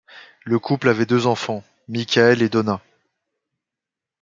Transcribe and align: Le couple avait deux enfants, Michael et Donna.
Le 0.45 0.57
couple 0.57 0.89
avait 0.89 1.05
deux 1.05 1.27
enfants, 1.27 1.63
Michael 1.87 2.41
et 2.41 2.49
Donna. 2.49 2.81